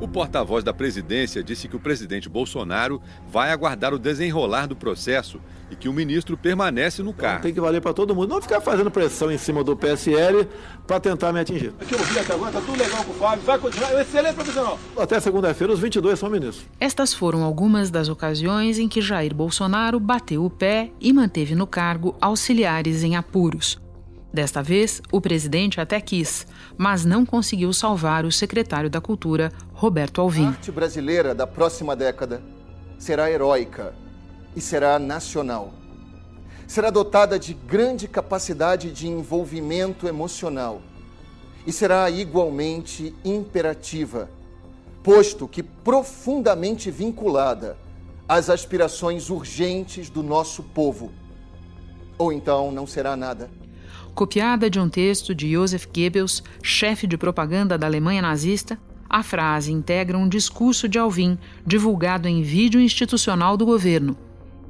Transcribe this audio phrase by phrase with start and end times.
[0.00, 5.40] O porta-voz da presidência disse que o presidente Bolsonaro vai aguardar o desenrolar do processo
[5.70, 7.38] e que o ministro permanece no cargo.
[7.38, 8.28] Então, tem que valer para todo mundo.
[8.28, 10.48] Não ficar fazendo pressão em cima do PSL
[10.86, 11.74] para tentar me atingir.
[11.80, 13.92] Aqui eu vi até agora, tá tudo legal com o Fábio, vai continuar.
[13.92, 14.78] É excelente profissional.
[14.96, 16.64] Até segunda-feira, os 22 são ministros.
[16.78, 21.66] Estas foram algumas das ocasiões em que Jair Bolsonaro bateu o pé e manteve no
[21.66, 23.80] cargo auxiliares em apuros.
[24.32, 26.46] Desta vez, o presidente até quis,
[26.76, 30.44] mas não conseguiu salvar o secretário da Cultura, Roberto Alvim.
[30.44, 32.42] A arte brasileira da próxima década
[32.98, 33.94] será heróica
[34.54, 35.72] e será nacional.
[36.66, 40.82] Será dotada de grande capacidade de envolvimento emocional
[41.66, 44.28] e será igualmente imperativa,
[45.02, 47.78] posto que profundamente vinculada
[48.28, 51.10] às aspirações urgentes do nosso povo.
[52.18, 53.48] Ou então não será nada
[54.18, 58.76] copiada de um texto de Joseph Goebbels, chefe de propaganda da Alemanha nazista,
[59.08, 64.18] a frase integra um discurso de Alvin divulgado em vídeo institucional do governo,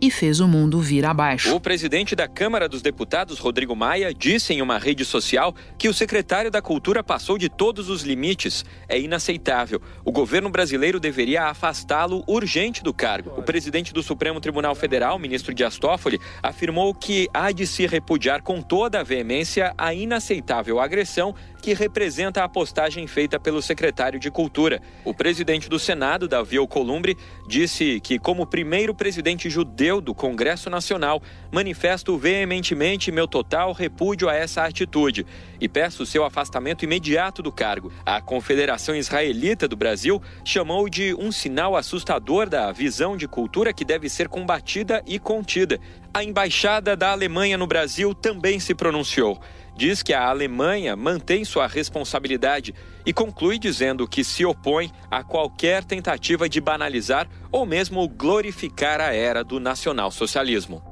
[0.01, 1.55] e fez o mundo vir abaixo.
[1.55, 5.95] O presidente da Câmara dos Deputados, Rodrigo Maia, disse em uma rede social que o
[5.95, 8.65] secretário da Cultura passou de todos os limites.
[8.89, 9.81] É inaceitável.
[10.05, 13.33] O governo brasileiro deveria afastá-lo urgente do cargo.
[13.37, 18.43] O presidente do Supremo Tribunal Federal, ministro Dias Toffoli, afirmou que há de se repudiar
[18.43, 24.31] com toda a veemência a inaceitável agressão que representa a postagem feita pelo secretário de
[24.31, 24.81] Cultura.
[25.05, 27.17] O presidente do Senado, Davi Alcolumbre,
[27.49, 34.35] disse que, como primeiro presidente judeu do Congresso Nacional, manifesto veementemente meu total repúdio a
[34.35, 35.25] essa atitude
[35.59, 37.91] e peço seu afastamento imediato do cargo.
[38.05, 43.85] A Confederação Israelita do Brasil chamou de um sinal assustador da visão de cultura que
[43.85, 45.81] deve ser combatida e contida.
[46.13, 49.41] A embaixada da Alemanha no Brasil também se pronunciou
[49.79, 52.75] diz que a Alemanha mantém sua responsabilidade
[53.07, 59.15] e conclui dizendo que se opõe a qualquer tentativa de banalizar ou mesmo glorificar a
[59.15, 60.83] era do nacionalsocialismo.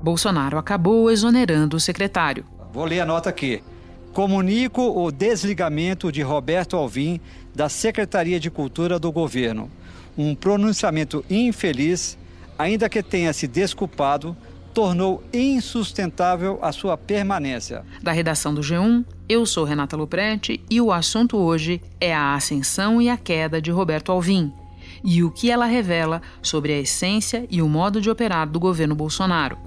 [0.00, 2.46] Bolsonaro acabou exonerando o secretário.
[2.72, 3.60] Vou ler a nota aqui.
[4.12, 7.20] Comunico o desligamento de Roberto Alvim
[7.52, 9.68] da Secretaria de Cultura do governo.
[10.16, 12.16] Um pronunciamento infeliz,
[12.56, 14.36] ainda que tenha se desculpado
[14.72, 17.84] tornou insustentável a sua permanência.
[18.02, 23.00] Da redação do G1, eu sou Renata Luprete e o assunto hoje é a ascensão
[23.00, 24.52] e a queda de Roberto Alvim
[25.04, 28.94] e o que ela revela sobre a essência e o modo de operar do governo
[28.94, 29.58] Bolsonaro.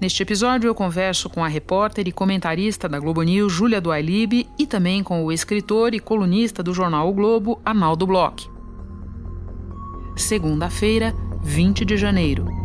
[0.00, 4.66] Neste episódio, eu converso com a repórter e comentarista da Globo News, Júlia Duailib, e
[4.66, 8.50] também com o escritor e colunista do jornal O Globo, Arnaldo Bloch.
[10.16, 12.61] Segunda-feira, 20 de janeiro.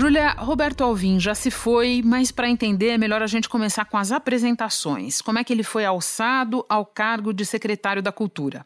[0.00, 3.98] Júlia, Roberto Alvim já se foi, mas para entender é melhor a gente começar com
[3.98, 5.20] as apresentações.
[5.20, 8.64] Como é que ele foi alçado ao cargo de secretário da Cultura?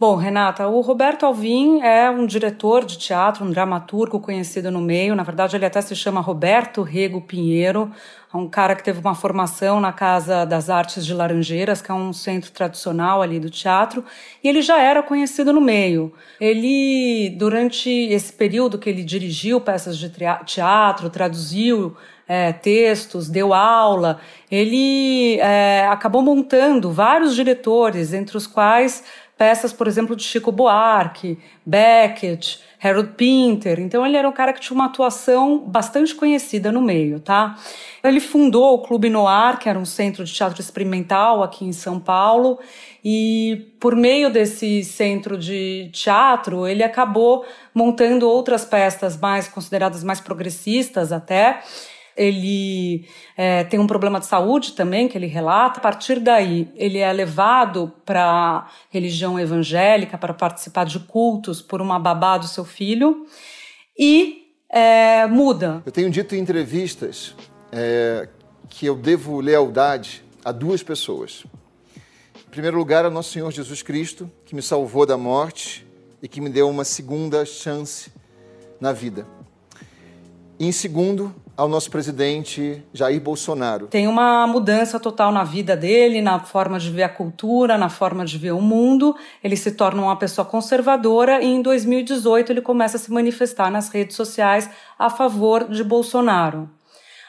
[0.00, 5.14] Bom, Renata, o Roberto Alvim é um diretor de teatro, um dramaturgo conhecido no meio.
[5.14, 7.92] Na verdade, ele até se chama Roberto Rego Pinheiro,
[8.32, 11.94] é um cara que teve uma formação na Casa das Artes de Laranjeiras, que é
[11.94, 14.02] um centro tradicional ali do teatro,
[14.42, 16.14] e ele já era conhecido no meio.
[16.40, 20.10] Ele, durante esse período que ele dirigiu peças de
[20.46, 21.94] teatro, traduziu
[22.26, 29.02] é, textos, deu aula, ele é, acabou montando vários diretores, entre os quais
[29.40, 33.80] peças, por exemplo, de Chico Buarque, Beckett, Harold Pinter.
[33.80, 37.56] Então ele era um cara que tinha uma atuação bastante conhecida no meio, tá?
[38.04, 41.98] Ele fundou o Clube Noir, que era um centro de teatro experimental aqui em São
[41.98, 42.58] Paulo,
[43.02, 47.42] e por meio desse centro de teatro, ele acabou
[47.74, 51.62] montando outras peças mais consideradas mais progressistas até,
[52.20, 55.78] ele é, tem um problema de saúde também, que ele relata.
[55.78, 61.80] A partir daí, ele é levado para a religião evangélica para participar de cultos por
[61.80, 63.26] uma babá do seu filho
[63.98, 65.82] e é, muda.
[65.86, 67.34] Eu tenho dito em entrevistas
[67.72, 68.28] é,
[68.68, 71.46] que eu devo lealdade a duas pessoas.
[72.36, 75.86] Em primeiro lugar, a Nosso Senhor Jesus Cristo, que me salvou da morte
[76.22, 78.12] e que me deu uma segunda chance
[78.78, 79.26] na vida.
[80.62, 83.86] Em segundo, ao nosso presidente Jair Bolsonaro.
[83.86, 88.26] Tem uma mudança total na vida dele, na forma de ver a cultura, na forma
[88.26, 89.16] de ver o mundo.
[89.42, 93.88] Ele se torna uma pessoa conservadora e em 2018 ele começa a se manifestar nas
[93.88, 94.68] redes sociais
[94.98, 96.68] a favor de Bolsonaro.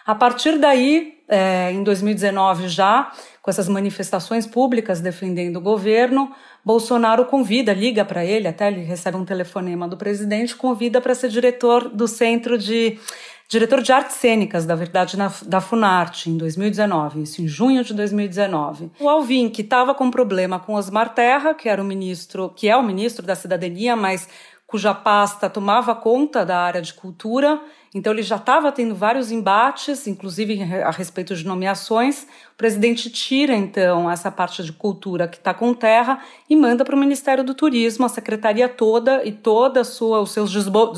[0.05, 3.09] A partir daí, é, em 2019 já,
[3.41, 6.31] com essas manifestações públicas defendendo o governo,
[6.63, 11.29] Bolsonaro convida, liga para ele, até ele recebe um telefonema do presidente, convida para ser
[11.29, 12.99] diretor do Centro de
[13.47, 17.93] diretor de artes cênicas, da verdade, na, da Funarte, em 2019, isso em junho de
[17.93, 18.91] 2019.
[18.97, 22.77] O Alvin, que estava com problema com Osmar Terra, que era o ministro, que é
[22.77, 24.29] o ministro da cidadania, mas
[24.71, 27.61] cuja pasta tomava conta da área de cultura,
[27.93, 32.23] então ele já estava tendo vários embates, inclusive a respeito de nomeações.
[32.53, 36.95] O presidente tira então essa parte de cultura que está com terra e manda para
[36.95, 40.53] o Ministério do Turismo, a secretaria toda e toda sua os seus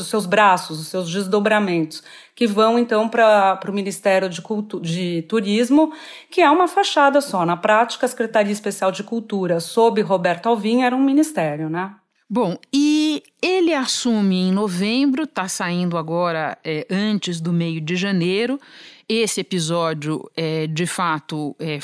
[0.07, 2.03] seus braços, os seus desdobramentos,
[2.35, 4.43] que vão então para o Ministério de,
[4.81, 5.91] de Turismo,
[6.29, 7.43] que é uma fachada só.
[7.43, 11.95] Na prática, a Secretaria Especial de Cultura, sob Roberto Alvim, era um ministério, né?
[12.35, 18.59] Bom, e ele assume em novembro, está saindo agora é, antes do meio de janeiro.
[19.07, 21.77] Esse episódio, é, de fato, é,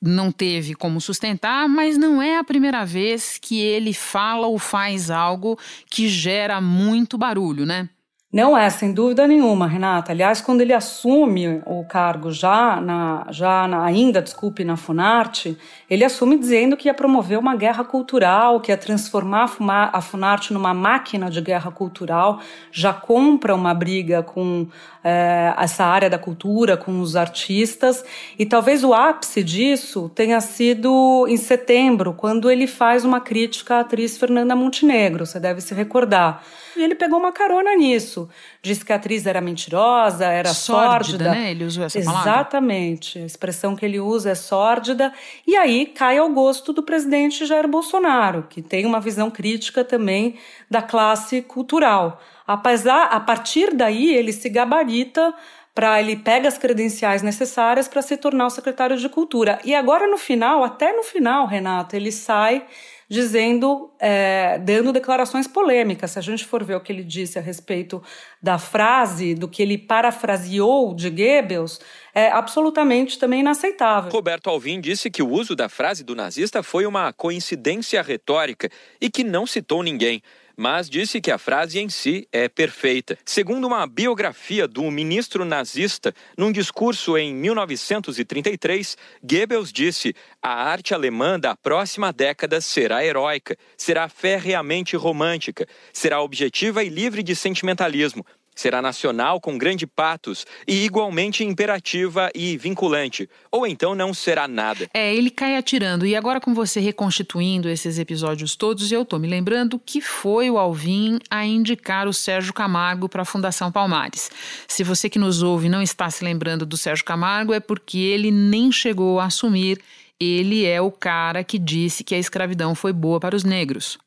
[0.00, 5.10] não teve como sustentar, mas não é a primeira vez que ele fala ou faz
[5.10, 5.58] algo
[5.90, 7.88] que gera muito barulho, né?
[8.32, 10.10] Não é, sem dúvida nenhuma, Renata.
[10.10, 15.56] Aliás, quando ele assume o cargo já, na, já na, ainda, desculpe, na Funarte,
[15.88, 19.48] ele assume dizendo que ia promover uma guerra cultural, que ia transformar
[19.92, 22.40] a Funarte numa máquina de guerra cultural,
[22.72, 24.66] já compra uma briga com
[25.08, 28.04] é, essa área da cultura, com os artistas,
[28.36, 33.80] e talvez o ápice disso tenha sido em setembro, quando ele faz uma crítica à
[33.80, 36.42] atriz Fernanda Montenegro, você deve se recordar.
[36.76, 38.28] E ele pegou uma carona nisso.
[38.60, 41.24] Disse que a atriz era mentirosa, era sórdida.
[41.24, 41.30] sórdida.
[41.30, 41.50] né?
[41.52, 42.30] Ele usou essa palavra.
[42.30, 43.18] Exatamente.
[43.18, 45.12] A expressão que ele usa é sórdida.
[45.46, 50.34] E aí cai ao gosto do presidente Jair Bolsonaro, que tem uma visão crítica também
[50.68, 52.20] da classe cultural.
[52.46, 55.34] Apesar, a partir daí, ele se gabarita
[55.76, 59.58] para ele pega as credenciais necessárias para se tornar o secretário de Cultura.
[59.62, 62.64] E agora no final, até no final, Renato, ele sai
[63.08, 66.12] dizendo, é, dando declarações polêmicas.
[66.12, 68.02] Se a gente for ver o que ele disse a respeito
[68.42, 71.78] da frase, do que ele parafraseou de Goebbels,
[72.14, 74.10] é absolutamente também inaceitável.
[74.10, 78.70] Roberto Alvim disse que o uso da frase do nazista foi uma coincidência retórica
[79.00, 80.22] e que não citou ninguém
[80.56, 83.18] mas disse que a frase em si é perfeita.
[83.24, 91.38] Segundo uma biografia do ministro nazista, num discurso em 1933, Goebbels disse: a arte alemã
[91.38, 98.24] da próxima década será heróica, será ferreamente romântica, será objetiva e livre de sentimentalismo,
[98.56, 104.88] será nacional com grande patos e igualmente imperativa e vinculante, ou então não será nada.
[104.92, 106.06] É, ele cai atirando.
[106.06, 110.58] E agora com você reconstituindo esses episódios todos, eu tô me lembrando que foi o
[110.58, 114.30] Alvin a indicar o Sérgio Camargo para a Fundação Palmares.
[114.66, 118.30] Se você que nos ouve não está se lembrando do Sérgio Camargo, é porque ele
[118.30, 119.78] nem chegou a assumir
[120.18, 123.98] ele é o cara que disse que a escravidão foi boa para os negros.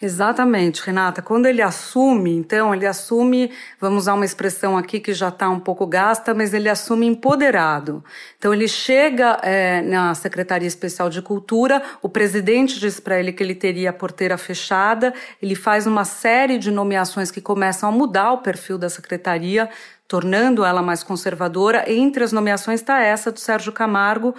[0.00, 1.20] Exatamente, Renata.
[1.20, 3.50] Quando ele assume, então, ele assume,
[3.80, 8.04] vamos usar uma expressão aqui que já está um pouco gasta, mas ele assume empoderado.
[8.38, 13.42] Então, ele chega é, na Secretaria Especial de Cultura, o presidente diz para ele que
[13.42, 15.12] ele teria a porteira fechada,
[15.42, 19.68] ele faz uma série de nomeações que começam a mudar o perfil da secretaria,
[20.06, 21.84] tornando ela mais conservadora.
[21.90, 24.32] Entre as nomeações está essa do Sérgio Camargo,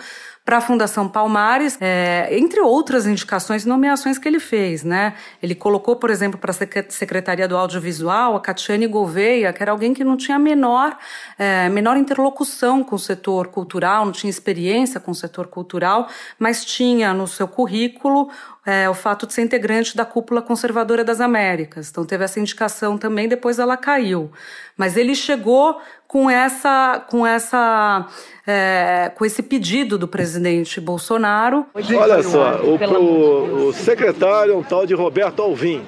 [0.50, 4.84] para a Fundação Palmares, é, entre outras indicações e nomeações que ele fez.
[4.84, 5.14] Né?
[5.44, 9.94] Ele colocou, por exemplo, para a Secretaria do Audiovisual a Catiane Gouveia, que era alguém
[9.94, 10.98] que não tinha menor,
[11.38, 16.66] é, menor interlocução com o setor cultural, não tinha experiência com o setor cultural, mas
[16.66, 18.32] tinha no seu currículo
[18.66, 21.90] é, o fato de ser integrante da cúpula conservadora das Américas.
[21.90, 24.32] Então teve essa indicação também, depois ela caiu.
[24.80, 28.08] Mas ele chegou com essa, com essa,
[28.48, 31.66] é, com esse pedido do presidente Bolsonaro.
[31.76, 35.84] Olha só, o, o, o secretário é um tal de Roberto Alvim.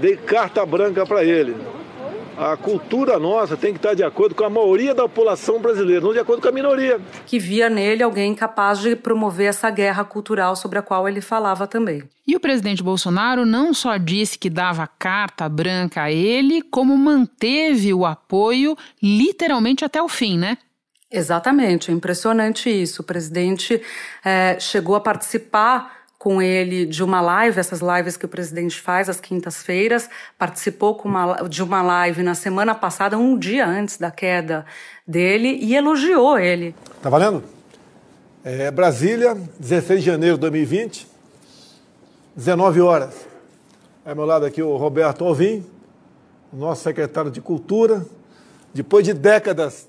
[0.00, 1.56] Dei carta branca para ele.
[2.36, 6.12] A cultura nossa tem que estar de acordo com a maioria da população brasileira, não
[6.12, 7.00] de acordo com a minoria.
[7.24, 11.66] Que via nele alguém capaz de promover essa guerra cultural sobre a qual ele falava
[11.66, 12.02] também.
[12.26, 17.94] E o presidente Bolsonaro não só disse que dava carta branca a ele, como manteve
[17.94, 20.58] o apoio literalmente até o fim, né?
[21.10, 23.00] Exatamente, é impressionante isso.
[23.00, 23.80] O presidente
[24.22, 29.08] é, chegou a participar com ele de uma live, essas lives que o presidente faz
[29.08, 34.66] às quintas-feiras, participou uma, de uma live na semana passada, um dia antes da queda
[35.06, 36.74] dele, e elogiou ele.
[37.00, 37.44] Tá valendo?
[38.42, 41.06] É, Brasília, 16 de janeiro de 2020,
[42.34, 43.14] 19 horas.
[44.04, 45.64] Ao meu lado aqui o Roberto Alvim,
[46.52, 48.04] nosso secretário de Cultura.
[48.74, 49.86] Depois de décadas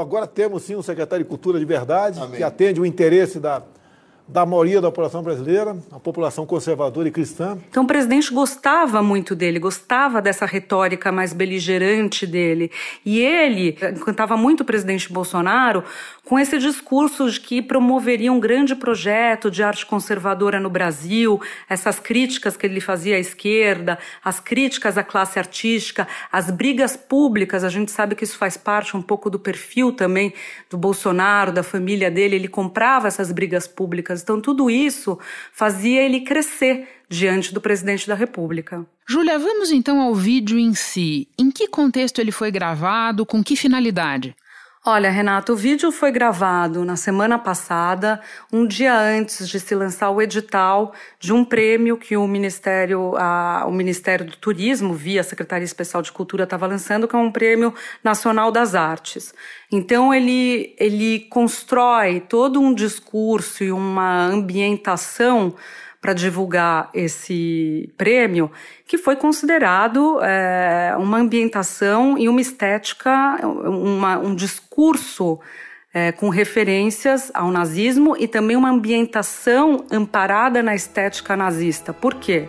[0.00, 2.36] agora temos sim um secretário de Cultura de verdade, Amém.
[2.36, 3.64] que atende o interesse da,
[4.28, 7.56] da maioria da população brasileira, a população conservadora e cristã.
[7.70, 12.70] Então o presidente gostava muito dele, gostava dessa retórica mais beligerante dele.
[13.04, 15.84] E ele encantava muito o presidente Bolsonaro
[16.26, 22.00] com esse discurso de que promoveria um grande projeto de arte conservadora no Brasil, essas
[22.00, 27.68] críticas que ele fazia à esquerda, as críticas à classe artística, as brigas públicas, a
[27.68, 30.34] gente sabe que isso faz parte um pouco do perfil também
[30.68, 34.20] do Bolsonaro, da família dele, ele comprava essas brigas públicas.
[34.20, 35.16] Então tudo isso
[35.52, 38.84] fazia ele crescer diante do presidente da República.
[39.08, 41.28] Júlia, vamos então ao vídeo em si.
[41.38, 44.34] Em que contexto ele foi gravado, com que finalidade?
[44.88, 48.20] Olha, Renato, o vídeo foi gravado na semana passada,
[48.52, 53.64] um dia antes de se lançar o edital de um prêmio que o Ministério, a,
[53.66, 57.74] o Ministério do Turismo, via Secretaria Especial de Cultura, estava lançando, que é um prêmio
[58.04, 59.34] nacional das artes.
[59.72, 65.56] Então ele, ele constrói todo um discurso e uma ambientação
[66.06, 68.48] para divulgar esse prêmio,
[68.86, 75.40] que foi considerado é, uma ambientação e uma estética, uma, um discurso
[75.92, 81.92] é, com referências ao nazismo e também uma ambientação amparada na estética nazista.
[81.92, 82.48] Por quê?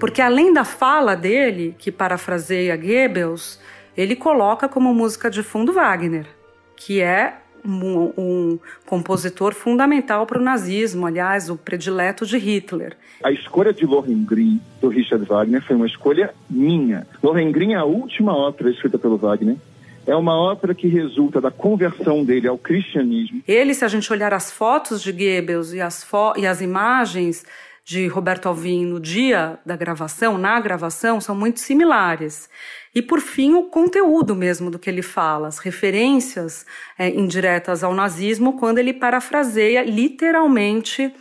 [0.00, 3.60] Porque além da fala dele, que parafraseia Goebbels,
[3.94, 6.26] ele coloca como música de fundo Wagner,
[6.74, 7.34] que é
[7.64, 12.96] um, um compositor fundamental para o nazismo, aliás, o predileto de Hitler.
[13.22, 17.06] A escolha de Lohengrin do Richard Wagner foi uma escolha minha.
[17.22, 19.56] Lohengrin é a última ópera escrita pelo Wagner.
[20.06, 23.42] É uma ópera que resulta da conversão dele ao cristianismo.
[23.46, 27.44] Ele, se a gente olhar as fotos de Goebbels e as, e as imagens
[27.88, 32.48] de Roberto Alvim no dia da gravação, na gravação, são muito similares.
[32.94, 36.66] E, por fim, o conteúdo mesmo do que ele fala, as referências
[36.98, 41.12] é, indiretas ao nazismo, quando ele parafraseia literalmente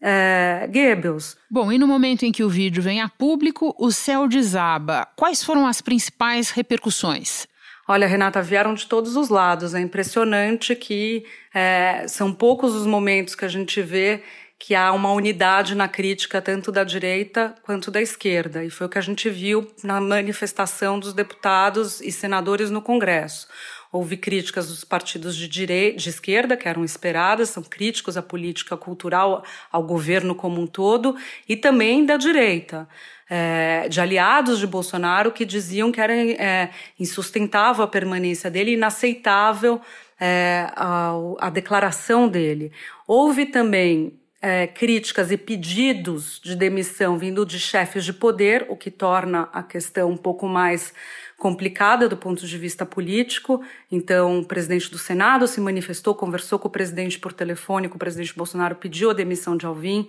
[0.00, 1.36] é, Goebbels.
[1.50, 5.06] Bom, e no momento em que o vídeo vem a público, o céu desaba.
[5.16, 7.46] Quais foram as principais repercussões?
[7.86, 9.74] Olha, Renata, vieram de todos os lados.
[9.74, 14.22] É impressionante que é, são poucos os momentos que a gente vê
[14.64, 18.64] que há uma unidade na crítica tanto da direita quanto da esquerda.
[18.64, 23.48] E foi o que a gente viu na manifestação dos deputados e senadores no Congresso.
[23.90, 28.76] Houve críticas dos partidos de direita, de esquerda, que eram esperadas, são críticos à política
[28.76, 29.42] cultural,
[29.72, 31.16] ao governo como um todo,
[31.48, 32.88] e também da direita.
[33.28, 39.80] É, de aliados de Bolsonaro que diziam que era é, insustentável a permanência dele, inaceitável
[40.20, 42.70] é, a, a declaração dele.
[43.08, 48.90] Houve também é, críticas e pedidos de demissão vindo de chefes de poder, o que
[48.90, 50.92] torna a questão um pouco mais
[51.38, 53.62] complicada do ponto de vista político.
[53.90, 58.00] Então, o presidente do Senado se manifestou, conversou com o presidente por telefone, com o
[58.00, 60.08] presidente Bolsonaro, pediu a demissão de Alvim.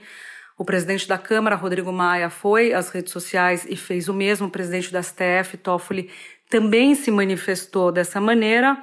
[0.58, 4.48] O presidente da Câmara, Rodrigo Maia, foi às redes sociais e fez o mesmo.
[4.48, 6.10] O presidente da STF, Toffoli,
[6.50, 8.78] também se manifestou dessa maneira.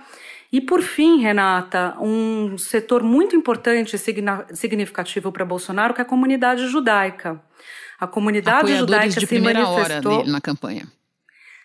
[0.53, 6.07] E, por fim, Renata, um setor muito importante e significativo para Bolsonaro, que é a
[6.07, 7.41] comunidade judaica.
[8.01, 10.89] A comunidade Apoiadores judaica de se primeira manifestou hora na campanha.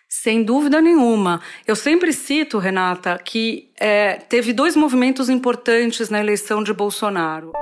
[0.08, 1.40] Sem dúvida nenhuma.
[1.66, 7.52] Eu sempre cito, Renata, que é, teve dois movimentos importantes na eleição de Bolsonaro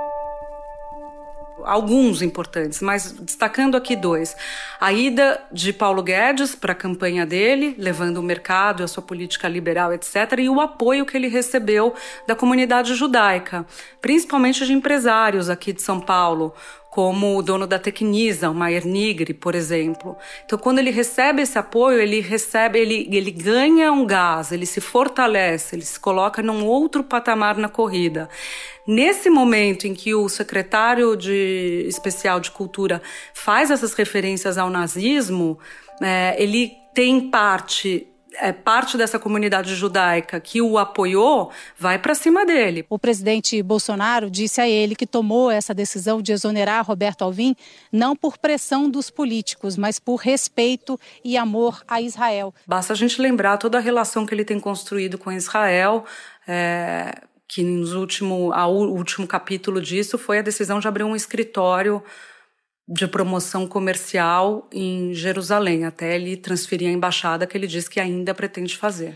[1.65, 4.35] alguns importantes, mas destacando aqui dois.
[4.79, 9.47] A ida de Paulo Guedes para a campanha dele, levando o mercado, a sua política
[9.47, 11.93] liberal, etc., e o apoio que ele recebeu
[12.27, 13.65] da comunidade judaica,
[14.01, 16.53] principalmente de empresários aqui de São Paulo,
[16.95, 20.15] como o dono da Tecnisa, o Maier Nigri, por exemplo.
[20.45, 24.79] Então, quando ele recebe esse apoio, ele recebe, ele, ele ganha um gás, ele se
[24.79, 28.29] fortalece, ele se coloca num outro patamar na corrida.
[28.87, 33.01] Nesse momento em que o secretário de especial de cultura
[33.33, 35.59] faz essas referências ao nazismo,
[36.01, 38.07] é, ele tem parte
[38.39, 42.85] é, parte dessa comunidade judaica que o apoiou vai para cima dele.
[42.89, 47.55] O presidente Bolsonaro disse a ele que tomou essa decisão de exonerar Roberto Alvim
[47.91, 52.53] não por pressão dos políticos, mas por respeito e amor a Israel.
[52.65, 56.05] Basta a gente lembrar toda a relação que ele tem construído com Israel.
[56.47, 62.03] É, que nos último, o último capítulo disso foi a decisão de abrir um escritório
[62.87, 68.33] de promoção comercial em Jerusalém, até ele transferir a embaixada que ele diz que ainda
[68.33, 69.15] pretende fazer.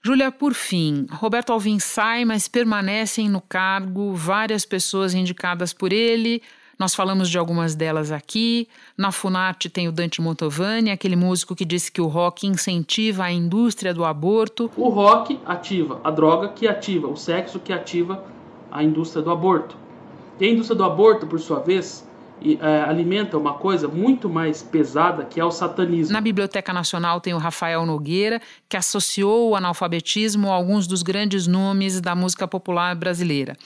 [0.00, 6.40] Júlia, por fim, Roberto Alvim sai, mas permanecem no cargo várias pessoas indicadas por ele,
[6.78, 8.68] Nós falamos de algumas delas aqui.
[8.96, 13.32] Na Funarte tem o Dante Montovani, aquele músico que disse que o rock incentiva a
[13.32, 14.70] indústria do aborto.
[14.76, 18.24] O rock ativa a droga que ativa, o sexo que ativa
[18.70, 19.76] a indústria do aborto.
[20.38, 22.07] E a indústria do aborto, por sua vez,
[22.60, 26.12] é, alimenta uma coisa muito mais pesada que é o satanismo.
[26.12, 31.46] Na Biblioteca Nacional tem o Rafael Nogueira, que associou o analfabetismo a alguns dos grandes
[31.46, 33.56] nomes da música popular brasileira.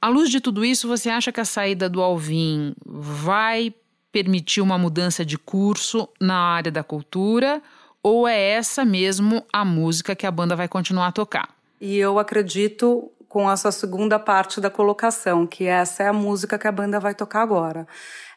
[0.00, 3.72] À luz de tudo isso, você acha que a saída do Alvin vai
[4.10, 7.62] permitir uma mudança de curso na área da cultura?
[8.02, 11.48] Ou é essa mesmo a música que a banda vai continuar a tocar?
[11.80, 16.68] E eu acredito com essa segunda parte da colocação, que essa é a música que
[16.68, 17.88] a banda vai tocar agora.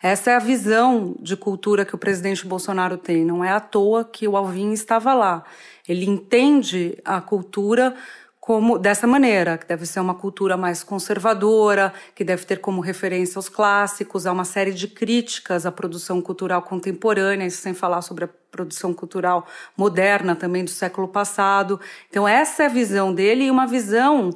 [0.01, 3.25] Essa é a visão de cultura que o presidente Bolsonaro tem.
[3.25, 5.43] Não é à toa que o Alvin estava lá.
[5.85, 7.93] Ele entende a cultura
[8.39, 13.39] como dessa maneira, que deve ser uma cultura mais conservadora, que deve ter como referência
[13.39, 18.25] os clássicos, há uma série de críticas à produção cultural contemporânea, isso sem falar sobre
[18.25, 21.79] a produção cultural moderna também do século passado.
[22.07, 24.29] Então essa é a visão dele e uma visão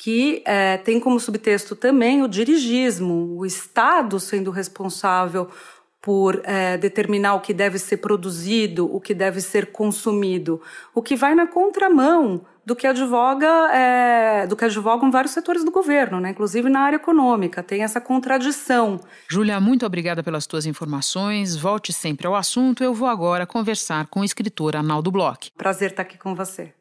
[0.00, 5.46] que é, tem como subtexto também o dirigismo, o Estado sendo responsável
[6.00, 10.58] por é, determinar o que deve ser produzido, o que deve ser consumido,
[10.94, 15.70] o que vai na contramão do que advoga, é, do que advogam vários setores do
[15.70, 16.30] governo, né?
[16.30, 18.98] inclusive na área econômica, tem essa contradição.
[19.30, 21.56] Júlia, muito obrigada pelas tuas informações.
[21.56, 22.82] Volte sempre ao assunto.
[22.82, 25.52] Eu vou agora conversar com o escritor Arnaldo Bloch.
[25.58, 26.72] Prazer estar aqui com você.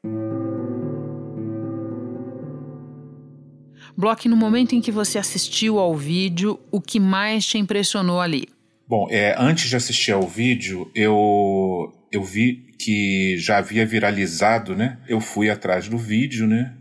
[3.99, 8.47] Bloch, no momento em que você assistiu ao vídeo, o que mais te impressionou ali?
[8.87, 14.99] Bom, é, antes de assistir ao vídeo, eu, eu vi que já havia viralizado, né?
[15.05, 16.73] Eu fui atrás do vídeo, né?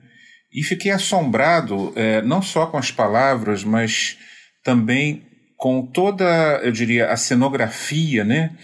[0.54, 4.16] E fiquei assombrado, é, não só com as palavras, mas
[4.62, 5.24] também
[5.56, 8.56] com toda, eu diria, a cenografia, né?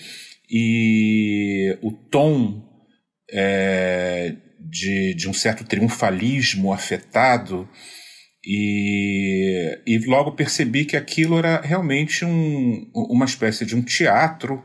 [0.48, 2.62] E o tom
[3.32, 7.68] é, de, de um certo triunfalismo afetado
[8.46, 14.62] e, e logo percebi que aquilo era realmente um, uma espécie de um teatro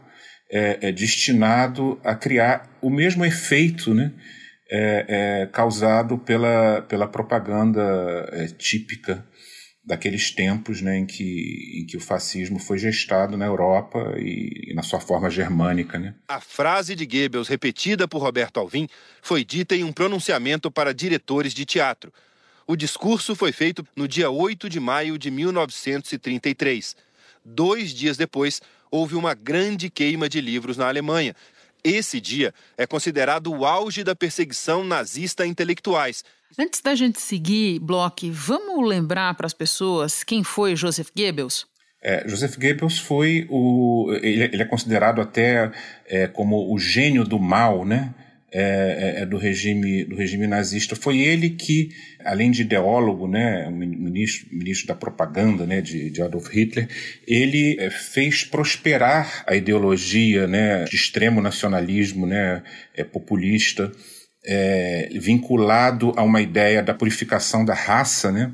[0.52, 4.12] é, é, destinado a criar o mesmo efeito né,
[4.70, 5.06] é,
[5.42, 7.82] é causado pela, pela propaganda
[8.32, 9.26] é, típica
[9.86, 14.74] daqueles tempos né, em, que, em que o fascismo foi gestado na Europa e, e,
[14.76, 15.98] na sua forma germânica.
[15.98, 16.13] Né?
[16.28, 18.88] A frase de Goebbels, repetida por Roberto Alvim,
[19.22, 22.13] foi dita em um pronunciamento para diretores de teatro.
[22.69, 26.95] O discurso foi feito no dia 8 de maio de 1933.
[27.43, 31.36] Dois dias depois, houve uma grande queima de livros na Alemanha.
[31.84, 36.23] Esse dia é considerado o auge da perseguição nazista a intelectuais.
[36.60, 41.65] Antes da gente seguir, Bloch, vamos lembrar para as pessoas quem foi Joseph Goebbels?
[42.03, 44.13] É, Joseph Goebbels foi o.
[44.21, 45.71] Ele, ele é considerado até
[46.05, 48.13] é, como o gênio do mal, né?
[48.52, 48.62] É,
[49.20, 50.96] é, é, do regime do regime nazista.
[50.96, 51.92] Foi ele que
[52.26, 56.88] além de ideólogo né ministro ministro da propaganda né de, de Adolf Hitler
[57.28, 62.64] ele é, fez prosperar a ideologia né de extremo nacionalismo né
[62.96, 63.92] é, populista
[64.44, 68.52] é, vinculado a uma ideia da purificação da raça né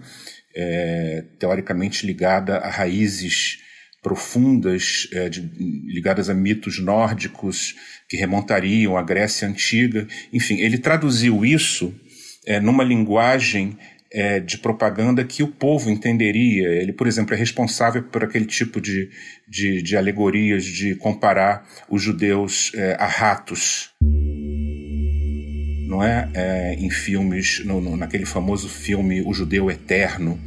[0.54, 3.60] é, teoricamente ligada a raízes
[4.04, 5.42] profundas de,
[5.88, 7.74] ligadas a mitos nórdicos
[8.08, 10.08] que remontariam à Grécia Antiga.
[10.32, 11.94] Enfim, ele traduziu isso
[12.46, 13.78] é, numa linguagem
[14.12, 16.68] é, de propaganda que o povo entenderia.
[16.70, 19.10] Ele, por exemplo, é responsável por aquele tipo de,
[19.48, 23.92] de, de alegorias de comparar os judeus é, a ratos.
[25.88, 26.30] Não é?
[26.34, 30.40] é em filmes, no, no, naquele famoso filme O Judeu Eterno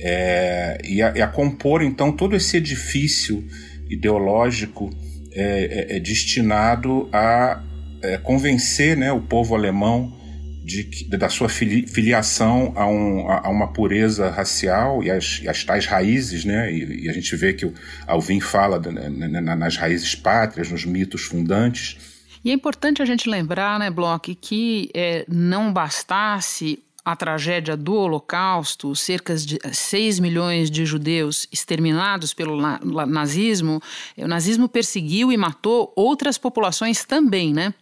[0.00, 3.44] é, e, a, e, a, compor então todo esse edifício
[3.88, 4.90] ideológico
[5.36, 7.62] é, é, é destinado a
[8.02, 10.16] é, convencer né, o povo alemão
[10.64, 16.44] de, da sua filiação a, um, a, uma pureza racial e as, as tais raízes,
[16.44, 16.72] né?
[16.72, 17.72] E, e, a gente vê que o
[18.04, 21.96] Alvin fala nas raízes pátrias, nos mitos fundantes.
[22.44, 27.94] E é importante a gente lembrar, né, Bloch, que é, não bastasse a tragédia do
[27.94, 32.60] Holocausto, cerca de 6 milhões de judeus exterminados pelo
[33.06, 33.80] nazismo,
[34.18, 37.72] o nazismo perseguiu e matou outras populações também, né?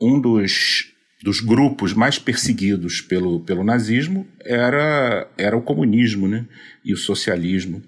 [0.00, 0.92] Um dos,
[1.22, 6.44] dos grupos mais perseguidos pelo, pelo nazismo era, era o comunismo né?
[6.84, 7.80] e o socialismo,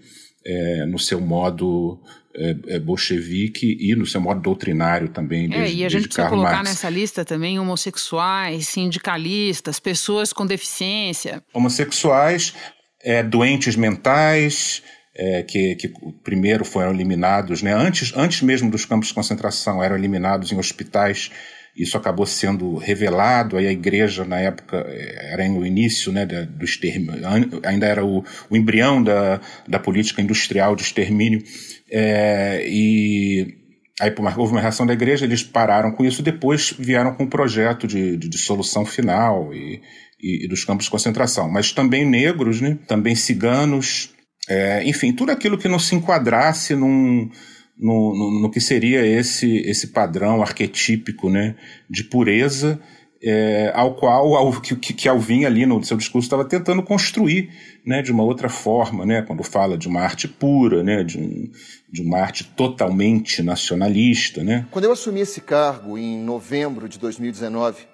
[0.47, 1.99] é, no seu modo
[2.37, 5.49] é, é, bolchevique e no seu modo doutrinário também.
[5.49, 6.71] Desde, é, e a gente precisa Karl colocar Marx.
[6.71, 11.43] nessa lista também homossexuais, sindicalistas, pessoas com deficiência.
[11.53, 12.55] Homossexuais,
[13.03, 14.83] é, doentes mentais,
[15.15, 15.93] é, que, que
[16.25, 17.73] primeiro foram eliminados, né?
[17.73, 21.31] antes, antes mesmo dos campos de concentração, eram eliminados em hospitais.
[21.77, 23.57] Isso acabou sendo revelado.
[23.57, 27.21] Aí a igreja, na época, era no início né, do extermínio,
[27.65, 31.43] ainda era o, o embrião da, da política industrial de extermínio.
[31.91, 33.65] É, e
[34.01, 37.87] Aí houve uma reação da igreja, eles pararam com isso, depois vieram com um projeto
[37.87, 39.81] de, de, de solução final e,
[40.21, 41.49] e, e, dos campos de concentração.
[41.49, 42.77] Mas também negros, né?
[42.89, 44.11] também ciganos,
[44.49, 47.31] é, enfim, tudo aquilo que não se enquadrasse num,
[47.77, 51.57] no, no, no, que seria esse, esse padrão arquetípico né?
[51.91, 52.81] de pureza
[53.25, 57.51] é, ao qual ao, que, que Alvin ali no seu discurso estava tentando construir
[57.85, 61.51] né, de uma outra forma, né, quando fala de uma arte pura, né, de, um,
[61.91, 64.45] de uma arte totalmente nacionalista.
[64.45, 64.67] Né.
[64.71, 67.87] Quando eu assumi esse cargo em novembro de 2019,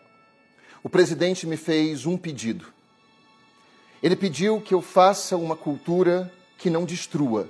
[0.82, 2.66] o presidente me fez um pedido.
[4.02, 7.48] Ele pediu que eu faça uma cultura que não destrua,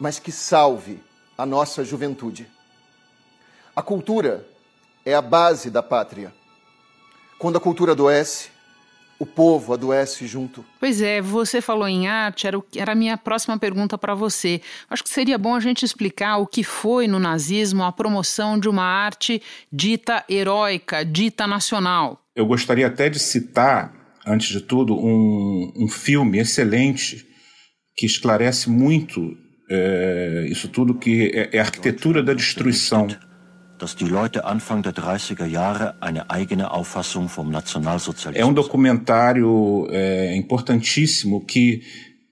[0.00, 0.98] mas que salve
[1.38, 2.48] a nossa juventude.
[3.74, 4.44] A cultura
[5.06, 6.34] é a base da pátria.
[7.38, 8.48] Quando a cultura adoece,
[9.20, 10.64] o povo adoece junto.
[10.80, 14.60] Pois é, você falou em arte, era, o, era a minha próxima pergunta para você.
[14.90, 18.68] Acho que seria bom a gente explicar o que foi no nazismo a promoção de
[18.68, 19.40] uma arte
[19.72, 22.20] dita heróica, dita nacional.
[22.34, 23.94] Eu gostaria até de citar,
[24.26, 27.24] antes de tudo, um, um filme excelente
[27.96, 29.36] que esclarece muito
[29.70, 33.08] é, isso tudo, que é, é a arquitetura da destruição
[33.78, 38.36] dass die Leute Anfang der 30er Jahre eine eigene Auffassung vom Nationalsozialismus.
[38.36, 41.82] É um documentário é, importantíssimo que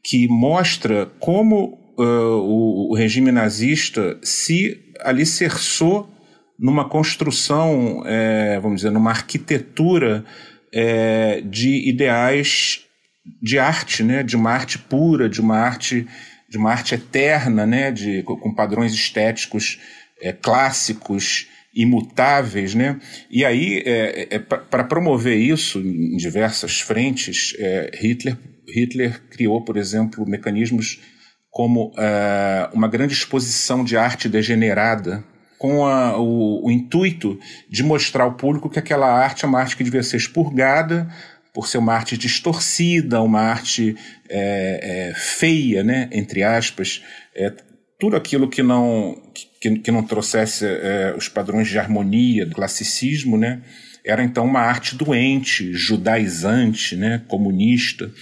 [0.07, 6.09] que mostra como uh, o, o, regime nazista se alicerçou
[6.57, 10.25] numa construção, é, vamos dizer, numa arquitetura
[10.73, 12.85] é, de ideais
[13.43, 16.07] de arte, né, de uma arte pura, de uma arte
[16.49, 19.79] de uma arte eterna, né, de, com padrões estéticos
[20.21, 22.99] é, clássicos, imutáveis, né?
[23.31, 29.77] E aí, é, é, para promover isso em diversas frentes, é, Hitler, Hitler criou, por
[29.77, 31.01] exemplo, mecanismos
[31.51, 35.23] como é, uma grande exposição de arte degenerada,
[35.59, 39.77] com a, o, o, intuito de mostrar ao público que aquela arte é uma arte
[39.77, 41.09] que devia ser expurgada
[41.57, 43.97] por ser uma arte distorcida, uma arte
[44.29, 47.03] é, é, feia, né, entre aspas,
[47.35, 47.51] é,
[47.99, 49.17] tudo aquilo que não
[49.59, 53.63] que, que não trouxesse é, os padrões de harmonia do classicismo, né,
[54.05, 58.13] era então uma arte doente, judaizante, né, comunista.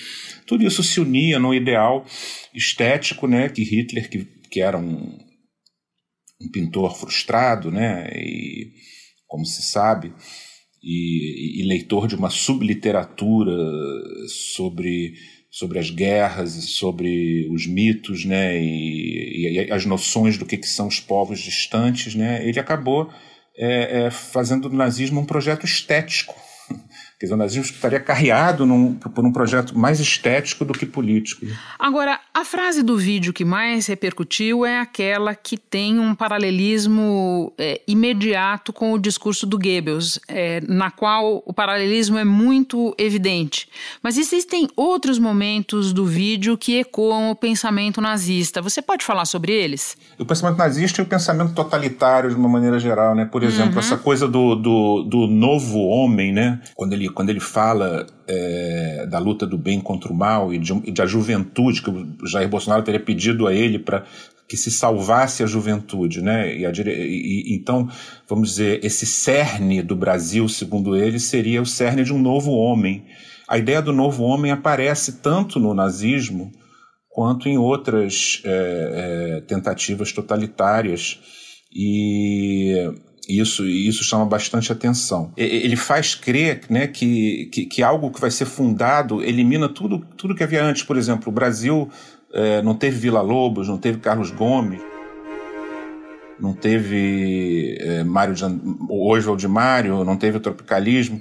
[0.46, 2.06] Tudo isso se unia no ideal
[2.54, 5.18] estético, né, que Hitler, que, que era um,
[6.40, 8.70] um pintor frustrado, né, e
[9.26, 10.14] como se sabe,
[10.84, 13.52] e, e leitor de uma subliteratura
[14.28, 15.14] sobre
[15.50, 20.66] sobre as guerras e sobre os mitos, né, e, e as noções do que, que,
[20.66, 23.08] são os povos distantes, né, ele acabou
[23.56, 26.34] é, é, fazendo do nazismo um projeto estético,
[27.18, 31.46] Quer dizer, o nazismo estaria carreado num, por um projeto mais estético do que político.
[31.78, 37.80] Agora, a frase do vídeo que mais repercutiu é aquela que tem um paralelismo é,
[37.86, 43.68] imediato com o discurso do Goebbels, é, na qual o paralelismo é muito evidente.
[44.02, 48.60] Mas existem outros momentos do vídeo que ecoam o pensamento nazista.
[48.60, 49.96] Você pode falar sobre eles?
[50.18, 53.24] O pensamento nazista e o pensamento totalitário, de uma maneira geral, né?
[53.24, 53.78] Por exemplo, uhum.
[53.78, 56.60] essa coisa do, do, do novo homem, né?
[56.74, 60.72] Quando ele quando ele fala é, da luta do bem contra o mal e de,
[60.84, 64.04] e de a juventude, que o Jair Bolsonaro teria pedido a ele para
[64.48, 66.56] que se salvasse a juventude, né?
[66.56, 67.88] E, a, e, então,
[68.28, 73.04] vamos dizer, esse cerne do Brasil, segundo ele, seria o cerne de um novo homem.
[73.48, 76.52] A ideia do novo homem aparece tanto no nazismo
[77.08, 81.20] quanto em outras é, é, tentativas totalitárias.
[81.74, 82.92] E
[83.28, 85.32] isso, isso chama bastante atenção.
[85.36, 90.34] Ele faz crer né, que, que, que, algo que vai ser fundado elimina tudo, tudo
[90.34, 90.82] que havia antes.
[90.82, 91.90] Por exemplo, o Brasil
[92.32, 94.80] é, não teve Vila Lobos, não teve Carlos Gomes,
[96.38, 98.44] não teve é, Mário de,
[98.90, 101.20] Oswald de Mário, não teve o tropicalismo.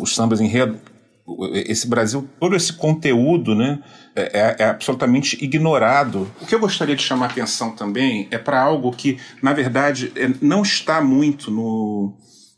[0.00, 0.78] Os sambas enredo
[1.52, 3.82] esse Brasil, todo esse conteúdo, né,
[4.14, 6.30] é, é, é, absolutamente ignorado.
[6.40, 10.30] O que eu gostaria de chamar atenção também é para algo que, na verdade, é,
[10.40, 12.16] não está muito no,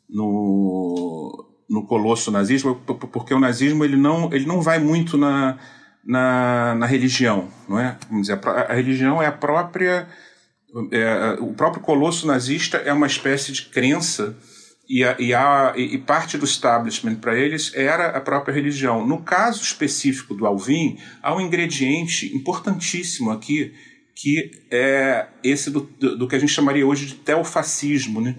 [0.09, 5.59] no, no colosso nazismo, porque o nazismo ele não, ele não vai muito na,
[6.05, 7.97] na, na religião, não é?
[8.09, 10.07] Vamos dizer, a, a religião é a própria,
[10.93, 14.37] é, o próprio colosso nazista é uma espécie de crença
[14.89, 19.07] e, a, e, a, e parte do establishment para eles era a própria religião.
[19.07, 23.75] No caso específico do Alvin, há um ingrediente importantíssimo aqui,
[24.15, 28.37] que é esse do, do, que a gente chamaria hoje de teofascismo, né?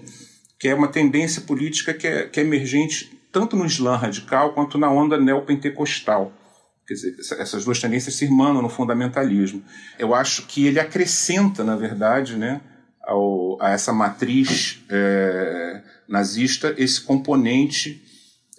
[0.58, 4.76] que é uma tendência política que é, que é emergente tanto no Islã radical quanto
[4.76, 6.32] na onda neopentecostal.
[6.86, 9.62] Quer dizer, essas duas tendências se irmanam no fundamentalismo.
[9.96, 12.60] Eu acho que ele acrescenta, na verdade, né,
[13.04, 18.02] ao, a essa matriz é, nazista esse componente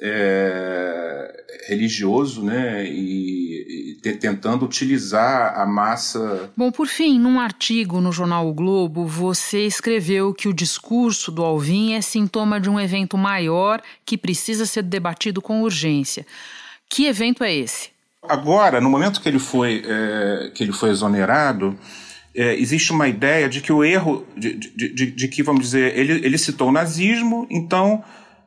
[0.01, 6.49] é, religioso, né, e, e, tentando utilizar a massa.
[6.57, 11.43] Bom, por fim, num artigo no jornal o Globo, você escreveu que o discurso do
[11.43, 16.25] Alvin é sintoma de um evento maior que precisa ser debatido com urgência.
[16.89, 17.89] Que evento é esse?
[18.23, 21.77] Agora, no momento que ele foi, é, que ele foi exonerado,
[22.35, 25.97] é, existe uma ideia de que o erro, de, de, de, de, que, vamos dizer,
[25.97, 28.03] ele, ele citou o nazismo, então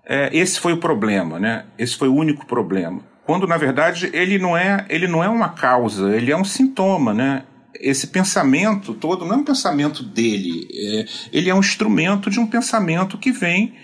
[0.07, 1.65] é, esse foi o problema, né?
[1.79, 3.03] Esse foi o único problema.
[3.25, 7.15] Quando, na verdade, ele não é, ele não é uma causa, ele é um sintoma,
[7.15, 7.45] né?
[7.75, 12.47] Esse pensamento todo não é um pensamento dele, é, ele é um instrumento de um
[12.47, 13.75] pensamento que vem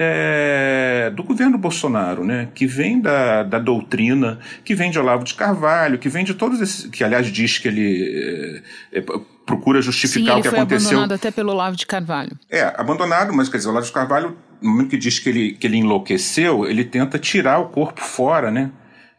[0.00, 2.48] é, do governo Bolsonaro, né?
[2.54, 6.60] que vem da, da doutrina, que vem de Olavo de Carvalho, que vem de todos
[6.60, 6.88] esses.
[6.88, 9.04] que aliás diz que ele é, é,
[9.44, 10.90] procura justificar Sim, o que foi aconteceu.
[10.90, 12.38] abandonado até pelo Olavo de Carvalho.
[12.48, 15.52] É, abandonado, mas quer dizer, o Olavo de Carvalho, no momento que diz que ele,
[15.54, 18.70] que ele enlouqueceu, ele tenta tirar o corpo fora, né?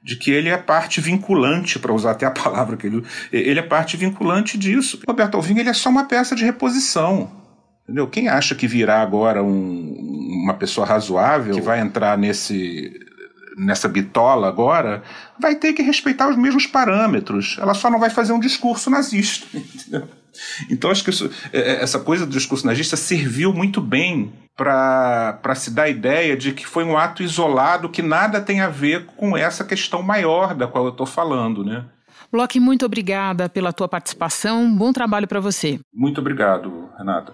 [0.01, 3.03] de que ele é parte vinculante, para usar até a palavra que ele.
[3.33, 4.97] Ele é parte vinculante disso.
[5.05, 7.29] Roberto Alvim ele é só uma peça de reposição.
[7.89, 8.07] Entendeu?
[8.07, 13.07] Quem acha que virá agora um, uma pessoa razoável que vai entrar nesse
[13.57, 15.03] nessa bitola agora,
[15.37, 17.57] vai ter que respeitar os mesmos parâmetros.
[17.59, 19.45] Ela só não vai fazer um discurso nazista.
[19.53, 20.07] Entendeu?
[20.69, 25.55] Então acho que isso, é, é, essa coisa do discurso nazista serviu muito bem para
[25.55, 29.05] se dar a ideia de que foi um ato isolado que nada tem a ver
[29.05, 31.85] com essa questão maior da qual eu estou falando, né?
[32.31, 34.71] Bloch, muito obrigada pela tua participação.
[34.71, 35.79] Bom trabalho para você.
[35.93, 37.33] Muito obrigado, Renata.